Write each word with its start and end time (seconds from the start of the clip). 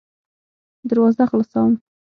دروازه 0.89 1.23
خلاصوم. 1.31 1.71